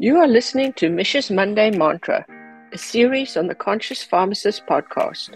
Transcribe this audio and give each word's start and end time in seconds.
You 0.00 0.18
are 0.18 0.28
listening 0.28 0.74
to 0.74 0.90
Mich's 0.90 1.28
Monday 1.28 1.72
Mantra, 1.72 2.24
a 2.72 2.78
series 2.78 3.36
on 3.36 3.48
the 3.48 3.54
Conscious 3.56 4.00
Pharmacist 4.00 4.64
podcast. 4.64 5.34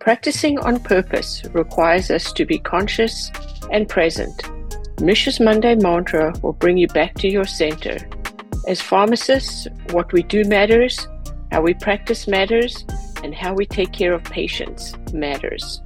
Practicing 0.00 0.58
on 0.58 0.80
purpose 0.80 1.42
requires 1.54 2.10
us 2.10 2.30
to 2.34 2.44
be 2.44 2.58
conscious 2.58 3.32
and 3.72 3.88
present. 3.88 4.50
Mich's 5.00 5.40
Monday 5.40 5.76
Mantra 5.76 6.34
will 6.42 6.52
bring 6.52 6.76
you 6.76 6.88
back 6.88 7.14
to 7.14 7.28
your 7.28 7.46
center. 7.46 7.96
As 8.68 8.82
pharmacists, 8.82 9.66
what 9.92 10.12
we 10.12 10.22
do 10.24 10.44
matters, 10.44 11.08
how 11.50 11.62
we 11.62 11.72
practice 11.72 12.28
matters, 12.28 12.84
and 13.24 13.34
how 13.34 13.54
we 13.54 13.64
take 13.64 13.92
care 13.94 14.12
of 14.12 14.22
patients 14.24 14.94
matters. 15.14 15.80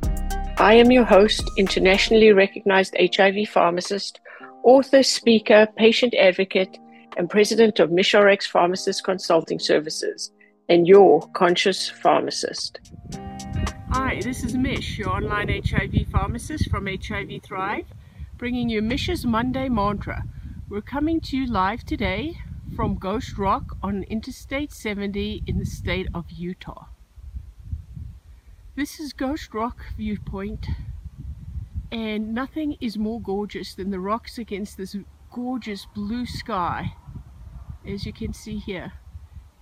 I 0.58 0.74
am 0.74 0.90
your 0.90 1.04
host, 1.04 1.48
internationally 1.56 2.32
recognized 2.32 2.96
HIV 2.98 3.50
pharmacist, 3.50 4.18
author, 4.64 5.04
speaker, 5.04 5.68
patient 5.76 6.12
advocate, 6.14 6.76
and 7.16 7.28
president 7.28 7.80
of 7.80 7.90
MichRx 7.90 8.46
Pharmacist 8.46 9.04
Consulting 9.04 9.58
Services, 9.58 10.30
and 10.68 10.86
your 10.86 11.28
conscious 11.32 11.88
pharmacist. 11.88 12.80
Hi, 13.90 14.20
this 14.22 14.44
is 14.44 14.56
Mich, 14.56 14.98
your 14.98 15.10
online 15.10 15.48
HIV 15.48 16.06
pharmacist 16.12 16.70
from 16.70 16.86
HIV 16.86 17.42
Thrive, 17.42 17.86
bringing 18.38 18.68
you 18.68 18.80
Mich's 18.80 19.26
Monday 19.26 19.68
Mantra. 19.68 20.22
We're 20.68 20.80
coming 20.80 21.20
to 21.22 21.36
you 21.36 21.46
live 21.46 21.84
today 21.84 22.38
from 22.76 22.94
Ghost 22.94 23.36
Rock 23.36 23.76
on 23.82 24.04
Interstate 24.04 24.72
70 24.72 25.42
in 25.46 25.58
the 25.58 25.66
state 25.66 26.06
of 26.14 26.30
Utah. 26.30 26.86
This 28.76 29.00
is 29.00 29.12
Ghost 29.12 29.52
Rock 29.52 29.78
Viewpoint, 29.96 30.68
and 31.90 32.32
nothing 32.32 32.76
is 32.80 32.96
more 32.96 33.20
gorgeous 33.20 33.74
than 33.74 33.90
the 33.90 33.98
rocks 33.98 34.38
against 34.38 34.76
this 34.76 34.96
gorgeous 35.30 35.86
blue 35.86 36.26
sky 36.26 36.94
as 37.86 38.04
you 38.04 38.12
can 38.12 38.32
see 38.32 38.58
here. 38.58 38.92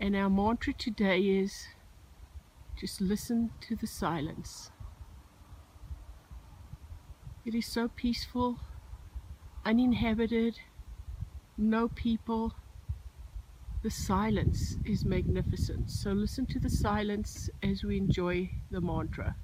And 0.01 0.15
our 0.17 0.31
mantra 0.31 0.73
today 0.73 1.21
is 1.21 1.69
just 2.77 3.01
listen 3.01 3.51
to 3.63 3.77
the 3.77 3.87
silence. 3.87 4.71
It 7.45 7.55
is 7.55 7.67
so 7.67 7.89
peaceful 7.89 8.59
uninhabited 9.65 10.59
no 11.59 11.89
people. 11.89 12.55
The 13.83 13.91
silence 13.91 14.77
is 14.85 15.05
magnificent. 15.05 15.91
So 15.91 16.13
listen 16.13 16.47
to 16.47 16.59
the 16.59 16.71
silence 16.71 17.51
as 17.63 17.85
we 17.85 17.97
enjoy 17.97 18.51
the 18.71 18.81
mantra 18.81 19.37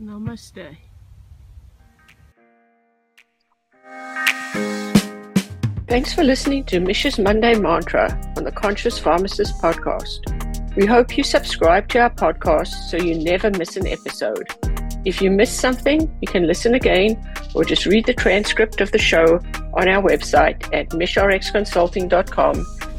Namaste. 0.00 0.76
Thanks 5.88 6.12
for 6.12 6.22
listening 6.22 6.64
to 6.64 6.80
Mich's 6.80 7.18
Monday 7.18 7.58
Mantra 7.58 8.20
on 8.36 8.44
the 8.44 8.52
Conscious 8.52 8.98
Pharmacist 8.98 9.60
podcast. 9.60 10.76
We 10.76 10.86
hope 10.86 11.16
you 11.16 11.24
subscribe 11.24 11.88
to 11.88 12.00
our 12.00 12.10
podcast 12.10 12.68
so 12.90 12.98
you 12.98 13.16
never 13.16 13.50
miss 13.50 13.76
an 13.76 13.86
episode. 13.86 14.46
If 15.04 15.20
you 15.20 15.30
miss 15.30 15.50
something, 15.50 16.14
you 16.20 16.28
can 16.28 16.46
listen 16.46 16.74
again 16.74 17.16
or 17.54 17.64
just 17.64 17.86
read 17.86 18.06
the 18.06 18.14
transcript 18.14 18.80
of 18.80 18.92
the 18.92 18.98
show 18.98 19.40
on 19.74 19.88
our 19.88 20.02
website 20.02 20.62
at 20.72 20.90
michrxconsulting.com 20.90 22.54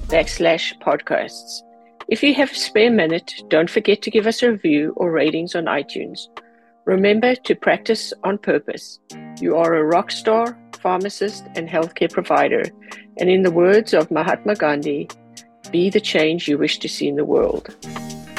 backslash 0.07 0.79
podcasts. 0.79 1.61
If 2.07 2.23
you 2.23 2.33
have 2.33 2.51
a 2.51 2.55
spare 2.55 2.91
minute, 2.91 3.31
don't 3.49 3.69
forget 3.69 4.01
to 4.01 4.11
give 4.11 4.25
us 4.25 4.41
a 4.41 4.51
review 4.51 4.93
or 4.97 5.11
ratings 5.11 5.55
on 5.55 5.65
iTunes. 5.65 6.27
Remember 6.85 7.35
to 7.35 7.55
practice 7.55 8.13
on 8.23 8.37
purpose. 8.37 8.99
You 9.39 9.55
are 9.55 9.75
a 9.75 9.83
rock 9.83 10.11
star, 10.11 10.57
pharmacist, 10.79 11.45
and 11.55 11.69
healthcare 11.69 12.11
provider. 12.11 12.63
And 13.17 13.29
in 13.29 13.43
the 13.43 13.51
words 13.51 13.93
of 13.93 14.09
Mahatma 14.09 14.55
Gandhi, 14.55 15.07
be 15.71 15.89
the 15.89 15.99
change 15.99 16.47
you 16.47 16.57
wish 16.57 16.79
to 16.79 16.89
see 16.89 17.07
in 17.07 17.15
the 17.15 17.25
world. 17.25 17.75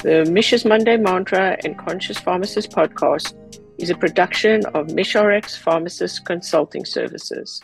The 0.03 0.29
Mich's 0.31 0.65
Monday 0.65 0.97
Mantra 0.97 1.59
and 1.65 1.79
Conscious 1.79 2.19
Pharmacist 2.19 2.71
podcast 2.71 3.35
is 3.79 3.91
a 3.91 3.95
production 3.95 4.65
of 4.67 4.89
MichRx 4.89 5.57
Pharmacist 5.59 6.25
Consulting 6.25 6.85
Services. 6.85 7.63